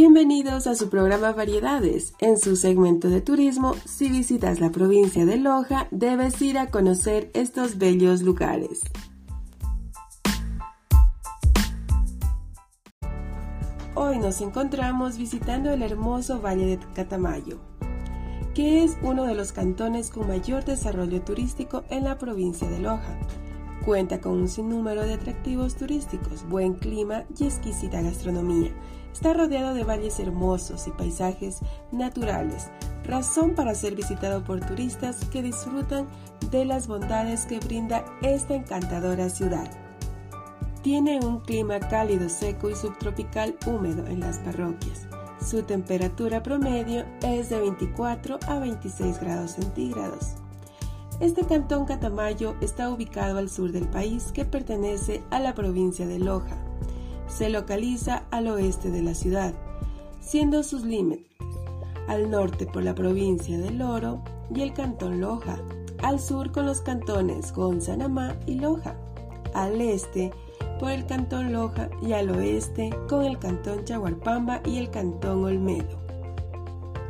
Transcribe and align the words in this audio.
Bienvenidos 0.00 0.68
a 0.68 0.76
su 0.76 0.90
programa 0.90 1.32
Variedades. 1.32 2.14
En 2.20 2.38
su 2.38 2.54
segmento 2.54 3.08
de 3.08 3.20
turismo, 3.20 3.74
si 3.84 4.08
visitas 4.08 4.60
la 4.60 4.70
provincia 4.70 5.26
de 5.26 5.38
Loja, 5.38 5.88
debes 5.90 6.40
ir 6.40 6.56
a 6.56 6.70
conocer 6.70 7.32
estos 7.34 7.78
bellos 7.78 8.22
lugares. 8.22 8.82
Hoy 13.96 14.18
nos 14.20 14.40
encontramos 14.40 15.18
visitando 15.18 15.72
el 15.72 15.82
hermoso 15.82 16.40
Valle 16.40 16.66
de 16.66 16.78
Catamayo, 16.94 17.58
que 18.54 18.84
es 18.84 18.96
uno 19.02 19.24
de 19.24 19.34
los 19.34 19.50
cantones 19.50 20.10
con 20.10 20.28
mayor 20.28 20.64
desarrollo 20.64 21.22
turístico 21.22 21.82
en 21.90 22.04
la 22.04 22.18
provincia 22.18 22.70
de 22.70 22.78
Loja. 22.78 23.18
Cuenta 23.88 24.20
con 24.20 24.32
un 24.32 24.48
sinnúmero 24.48 25.02
de 25.06 25.14
atractivos 25.14 25.74
turísticos, 25.74 26.46
buen 26.46 26.74
clima 26.74 27.24
y 27.38 27.44
exquisita 27.44 28.02
gastronomía. 28.02 28.70
Está 29.14 29.32
rodeado 29.32 29.72
de 29.72 29.82
valles 29.82 30.20
hermosos 30.20 30.86
y 30.86 30.90
paisajes 30.90 31.60
naturales, 31.90 32.68
razón 33.04 33.54
para 33.54 33.74
ser 33.74 33.94
visitado 33.94 34.44
por 34.44 34.60
turistas 34.60 35.24
que 35.32 35.40
disfrutan 35.40 36.06
de 36.50 36.66
las 36.66 36.86
bondades 36.86 37.46
que 37.46 37.60
brinda 37.60 38.04
esta 38.20 38.56
encantadora 38.56 39.30
ciudad. 39.30 39.70
Tiene 40.82 41.20
un 41.20 41.40
clima 41.40 41.80
cálido, 41.80 42.28
seco 42.28 42.68
y 42.68 42.74
subtropical 42.74 43.56
húmedo 43.64 44.06
en 44.06 44.20
las 44.20 44.36
parroquias. 44.40 45.06
Su 45.42 45.62
temperatura 45.62 46.42
promedio 46.42 47.06
es 47.22 47.48
de 47.48 47.58
24 47.58 48.38
a 48.48 48.58
26 48.58 49.18
grados 49.18 49.52
centígrados. 49.52 50.34
Este 51.20 51.44
cantón 51.44 51.84
Catamayo 51.84 52.54
está 52.60 52.90
ubicado 52.90 53.38
al 53.38 53.50
sur 53.50 53.72
del 53.72 53.88
país 53.88 54.30
que 54.32 54.44
pertenece 54.44 55.22
a 55.30 55.40
la 55.40 55.52
provincia 55.52 56.06
de 56.06 56.20
Loja. 56.20 56.56
Se 57.26 57.48
localiza 57.48 58.24
al 58.30 58.46
oeste 58.46 58.90
de 58.90 59.02
la 59.02 59.14
ciudad, 59.14 59.52
siendo 60.20 60.62
sus 60.62 60.84
límites 60.84 61.26
al 62.06 62.30
norte 62.30 62.66
por 62.66 62.82
la 62.82 62.94
provincia 62.94 63.58
de 63.58 63.70
Loro 63.70 64.22
y 64.54 64.62
el 64.62 64.72
cantón 64.72 65.20
Loja, 65.20 65.58
al 66.02 66.20
sur 66.20 66.52
con 66.52 66.66
los 66.66 66.80
cantones 66.80 67.52
Gonzanamá 67.52 68.36
y 68.46 68.54
Loja, 68.54 68.96
al 69.54 69.80
este 69.80 70.32
por 70.80 70.90
el 70.90 71.04
cantón 71.04 71.52
Loja 71.52 71.90
y 72.00 72.12
al 72.12 72.30
oeste 72.30 72.90
con 73.08 73.24
el 73.24 73.38
cantón 73.38 73.84
Chaguarpamba 73.84 74.62
y 74.64 74.78
el 74.78 74.90
cantón 74.90 75.44
Olmedo. 75.44 76.07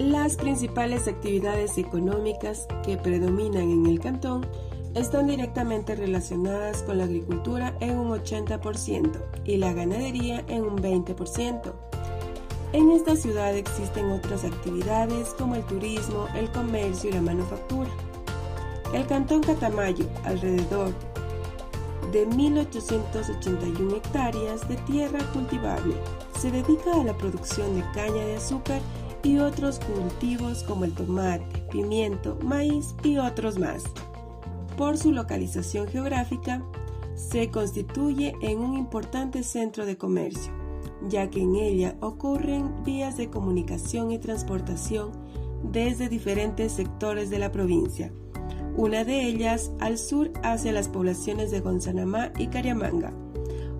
Las 0.00 0.34
principales 0.34 1.06
actividades 1.06 1.78
económicas 1.78 2.66
que 2.84 2.96
predominan 2.96 3.70
en 3.70 3.86
el 3.86 4.00
cantón 4.00 4.44
están 4.96 5.28
directamente 5.28 5.94
relacionadas 5.94 6.82
con 6.82 6.98
la 6.98 7.04
agricultura 7.04 7.76
en 7.78 7.98
un 7.98 8.10
80% 8.10 9.22
y 9.44 9.56
la 9.56 9.72
ganadería 9.72 10.44
en 10.48 10.62
un 10.64 10.78
20%. 10.78 11.72
En 12.72 12.90
esta 12.90 13.14
ciudad 13.14 13.56
existen 13.56 14.10
otras 14.10 14.44
actividades 14.44 15.28
como 15.38 15.54
el 15.54 15.62
turismo, 15.62 16.26
el 16.34 16.50
comercio 16.50 17.10
y 17.10 17.12
la 17.12 17.22
manufactura. 17.22 17.90
El 18.92 19.06
cantón 19.06 19.42
Catamayo, 19.42 20.06
alrededor 20.24 20.92
de 22.10 22.28
1.881 22.28 23.96
hectáreas 23.96 24.68
de 24.68 24.76
tierra 24.78 25.20
cultivable, 25.32 25.94
se 26.36 26.50
dedica 26.50 27.00
a 27.00 27.04
la 27.04 27.16
producción 27.16 27.76
de 27.76 27.82
caña 27.92 28.24
de 28.24 28.36
azúcar 28.36 28.80
y 29.24 29.38
otros 29.38 29.80
cultivos 29.80 30.62
como 30.62 30.84
el 30.84 30.92
tomate, 30.92 31.46
pimiento, 31.72 32.38
maíz 32.42 32.94
y 33.02 33.16
otros 33.16 33.58
más. 33.58 33.82
Por 34.76 34.98
su 34.98 35.12
localización 35.12 35.88
geográfica, 35.88 36.62
se 37.14 37.50
constituye 37.50 38.34
en 38.42 38.58
un 38.58 38.76
importante 38.76 39.42
centro 39.42 39.86
de 39.86 39.96
comercio, 39.96 40.52
ya 41.08 41.30
que 41.30 41.40
en 41.40 41.56
ella 41.56 41.96
ocurren 42.00 42.84
vías 42.84 43.16
de 43.16 43.30
comunicación 43.30 44.10
y 44.10 44.18
transportación 44.18 45.12
desde 45.62 46.08
diferentes 46.08 46.72
sectores 46.72 47.30
de 47.30 47.38
la 47.38 47.50
provincia, 47.50 48.12
una 48.76 49.04
de 49.04 49.24
ellas 49.24 49.70
al 49.80 49.96
sur 49.96 50.32
hacia 50.42 50.72
las 50.72 50.88
poblaciones 50.88 51.50
de 51.50 51.60
Gonzanamá 51.60 52.32
y 52.36 52.48
Cariamanga, 52.48 53.12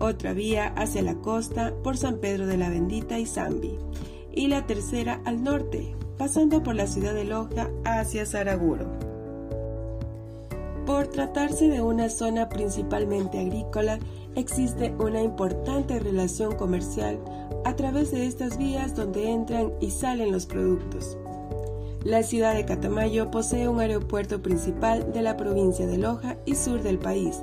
otra 0.00 0.32
vía 0.32 0.68
hacia 0.76 1.02
la 1.02 1.14
costa 1.14 1.72
por 1.82 1.96
San 1.96 2.18
Pedro 2.18 2.46
de 2.46 2.56
la 2.56 2.68
Bendita 2.68 3.18
y 3.18 3.26
Zambi, 3.26 3.78
y 4.32 4.48
la 4.48 4.66
tercera 4.66 5.20
al 5.24 5.42
norte, 5.42 5.94
pasando 6.18 6.62
por 6.62 6.74
la 6.74 6.86
ciudad 6.86 7.14
de 7.14 7.24
Loja 7.24 7.70
hacia 7.84 8.26
Saraguro. 8.26 8.86
Por 10.86 11.06
tratarse 11.08 11.68
de 11.68 11.82
una 11.82 12.08
zona 12.08 12.48
principalmente 12.48 13.38
agrícola, 13.38 13.98
existe 14.34 14.92
una 14.98 15.22
importante 15.22 15.98
relación 15.98 16.56
comercial 16.56 17.18
a 17.64 17.76
través 17.76 18.10
de 18.10 18.26
estas 18.26 18.58
vías 18.58 18.96
donde 18.96 19.30
entran 19.30 19.72
y 19.80 19.90
salen 19.90 20.32
los 20.32 20.46
productos. 20.46 21.18
La 22.02 22.22
ciudad 22.22 22.54
de 22.54 22.64
Catamayo 22.64 23.30
posee 23.30 23.68
un 23.68 23.78
aeropuerto 23.78 24.40
principal 24.40 25.12
de 25.12 25.20
la 25.20 25.36
provincia 25.36 25.86
de 25.86 25.98
Loja 25.98 26.38
y 26.46 26.54
sur 26.54 26.82
del 26.82 26.98
país, 26.98 27.42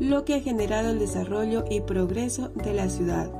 lo 0.00 0.24
que 0.24 0.34
ha 0.34 0.40
generado 0.40 0.90
el 0.90 0.98
desarrollo 0.98 1.64
y 1.70 1.80
progreso 1.80 2.50
de 2.54 2.72
la 2.72 2.88
ciudad, 2.88 3.30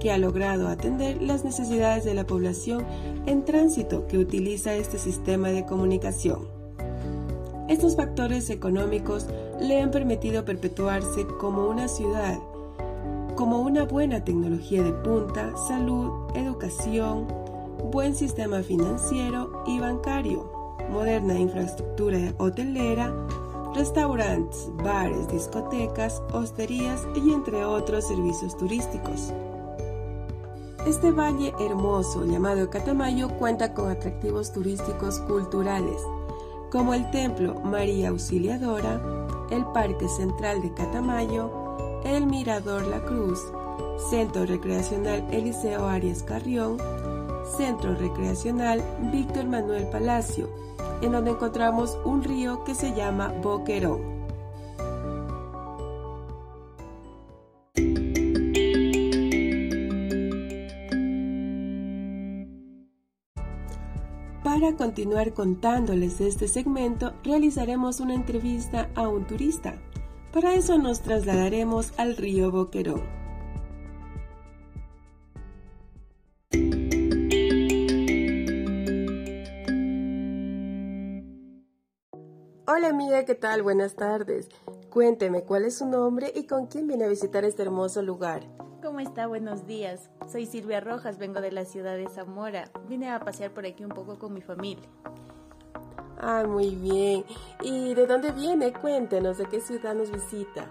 que 0.00 0.10
ha 0.10 0.18
logrado 0.18 0.68
atender 0.68 1.22
las 1.22 1.44
necesidades 1.44 2.04
de 2.04 2.14
la 2.14 2.26
población 2.26 2.84
en 3.26 3.44
tránsito 3.44 4.06
que 4.06 4.18
utiliza 4.18 4.74
este 4.74 4.98
sistema 4.98 5.48
de 5.50 5.64
comunicación. 5.64 6.48
Estos 7.68 7.96
factores 7.96 8.48
económicos 8.50 9.26
le 9.60 9.80
han 9.82 9.90
permitido 9.90 10.44
perpetuarse 10.44 11.26
como 11.38 11.68
una 11.68 11.86
ciudad, 11.88 12.38
como 13.36 13.60
una 13.60 13.84
buena 13.84 14.24
tecnología 14.24 14.82
de 14.82 14.92
punta, 14.92 15.54
salud, 15.68 16.10
educación, 16.34 17.28
buen 17.92 18.14
sistema 18.14 18.62
financiero 18.62 19.62
y 19.66 19.78
bancario, 19.78 20.50
moderna 20.90 21.38
infraestructura 21.38 22.34
hotelera, 22.38 23.12
restaurantes, 23.78 24.68
bares, 24.82 25.28
discotecas, 25.28 26.20
hosterías 26.32 27.06
y 27.14 27.32
entre 27.32 27.64
otros 27.64 28.08
servicios 28.08 28.56
turísticos. 28.56 29.32
Este 30.84 31.12
valle 31.12 31.52
hermoso 31.60 32.24
llamado 32.24 32.70
Catamayo 32.70 33.28
cuenta 33.38 33.74
con 33.74 33.88
atractivos 33.88 34.52
turísticos 34.52 35.20
culturales, 35.20 36.02
como 36.72 36.92
el 36.92 37.08
Templo 37.12 37.54
María 37.60 38.08
Auxiliadora, 38.08 39.00
el 39.52 39.64
Parque 39.66 40.08
Central 40.08 40.60
de 40.60 40.74
Catamayo, 40.74 42.02
el 42.04 42.26
Mirador 42.26 42.84
La 42.88 43.00
Cruz, 43.04 43.38
Centro 44.10 44.44
Recreacional 44.44 45.24
Eliseo 45.30 45.86
Arias 45.86 46.24
Carrión, 46.24 46.78
Centro 47.56 47.94
Recreacional 47.94 48.82
Víctor 49.12 49.46
Manuel 49.46 49.86
Palacio, 49.88 50.48
en 51.00 51.12
donde 51.12 51.30
encontramos 51.32 51.98
un 52.04 52.22
río 52.22 52.64
que 52.64 52.74
se 52.74 52.94
llama 52.94 53.32
Boquerón. 53.42 54.18
Para 64.42 64.74
continuar 64.76 65.34
contándoles 65.34 66.20
este 66.20 66.48
segmento, 66.48 67.12
realizaremos 67.22 68.00
una 68.00 68.14
entrevista 68.14 68.90
a 68.96 69.06
un 69.06 69.24
turista. 69.24 69.80
Para 70.32 70.54
eso 70.54 70.78
nos 70.78 71.00
trasladaremos 71.00 71.92
al 71.96 72.16
río 72.16 72.50
Boquerón. 72.50 73.27
Hola 82.78 82.90
amiga, 82.90 83.24
¿qué 83.24 83.34
tal? 83.34 83.64
Buenas 83.64 83.96
tardes. 83.96 84.48
Cuénteme 84.88 85.42
cuál 85.42 85.64
es 85.64 85.78
su 85.78 85.84
nombre 85.84 86.32
y 86.32 86.46
con 86.46 86.68
quién 86.68 86.86
viene 86.86 87.06
a 87.06 87.08
visitar 87.08 87.44
este 87.44 87.62
hermoso 87.62 88.02
lugar. 88.02 88.44
¿Cómo 88.80 89.00
está? 89.00 89.26
Buenos 89.26 89.66
días. 89.66 90.08
Soy 90.30 90.46
Silvia 90.46 90.78
Rojas, 90.78 91.18
vengo 91.18 91.40
de 91.40 91.50
la 91.50 91.64
ciudad 91.64 91.96
de 91.96 92.08
Zamora. 92.08 92.70
Vine 92.88 93.10
a 93.10 93.18
pasear 93.18 93.50
por 93.50 93.66
aquí 93.66 93.84
un 93.84 93.90
poco 93.90 94.16
con 94.16 94.32
mi 94.32 94.42
familia. 94.42 94.88
Ah, 96.20 96.44
muy 96.46 96.76
bien. 96.76 97.24
¿Y 97.62 97.94
de 97.94 98.06
dónde 98.06 98.30
viene? 98.30 98.72
Cuéntenos, 98.72 99.38
¿de 99.38 99.46
qué 99.46 99.60
ciudad 99.60 99.96
nos 99.96 100.12
visita? 100.12 100.70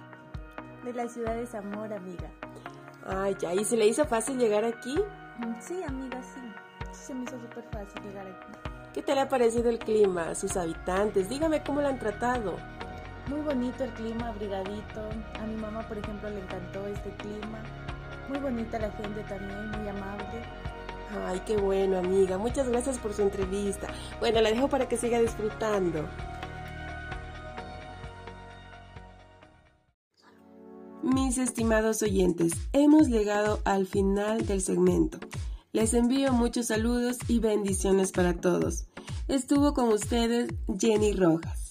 De 0.86 0.94
la 0.94 1.10
ciudad 1.10 1.36
de 1.36 1.46
Zamora, 1.46 1.98
amiga. 1.98 2.32
Ah, 3.06 3.32
ya. 3.38 3.54
¿Y 3.54 3.66
se 3.66 3.76
le 3.76 3.86
hizo 3.86 4.06
fácil 4.06 4.38
llegar 4.38 4.64
aquí? 4.64 4.96
Mm, 5.40 5.60
sí, 5.60 5.84
amiga, 5.86 6.22
sí. 6.24 6.40
Se 6.94 7.14
me 7.14 7.26
hizo 7.26 7.38
súper 7.38 7.66
fácil 7.66 8.02
llegar 8.02 8.26
aquí. 8.28 8.77
¿Qué 8.94 9.02
te 9.02 9.14
le 9.14 9.22
ha 9.22 9.30
parecido 9.30 9.70
el 9.70 9.80
clima, 9.80 10.34
sus 10.36 10.58
habitantes? 10.58 11.30
Dígame 11.30 11.62
cómo 11.64 11.82
lo 11.82 11.88
han 11.88 12.00
tratado. 12.00 12.56
Muy 13.28 13.42
bonito 13.42 13.84
el 13.84 13.92
clima, 13.92 14.30
abrigadito. 14.30 15.02
A 15.40 15.46
mi 15.46 15.56
mamá, 15.56 15.88
por 15.88 15.98
ejemplo, 15.98 16.30
le 16.30 16.40
encantó 16.40 16.88
este 16.88 17.10
clima. 17.18 17.60
Muy 18.30 18.40
bonita 18.40 18.80
la 18.80 18.92
gente 18.92 19.22
también, 19.24 19.70
muy 19.72 19.88
amable. 19.88 20.44
Ay, 21.28 21.42
qué 21.46 21.58
bueno, 21.58 21.98
amiga. 21.98 22.38
Muchas 22.38 22.70
gracias 22.70 22.98
por 22.98 23.14
su 23.14 23.22
entrevista. 23.22 23.88
Bueno, 24.20 24.42
la 24.42 24.50
dejo 24.50 24.68
para 24.68 24.88
que 24.88 24.98
siga 24.98 25.20
disfrutando. 25.20 26.06
Mis 31.04 31.38
estimados 31.38 32.02
oyentes, 32.02 32.54
hemos 32.74 33.08
llegado 33.08 33.62
al 33.64 33.88
final 33.88 34.46
del 34.46 34.62
segmento. 34.62 35.20
Les 35.78 35.94
envío 35.94 36.34
muchos 36.34 36.66
saludos 36.66 37.20
y 37.28 37.38
bendiciones 37.38 38.12
para 38.12 38.34
todos. 38.34 38.88
Estuvo 39.28 39.76
con 39.76 39.90
ustedes 39.90 40.50
Jenny 40.80 41.14
Rojas. 41.14 41.67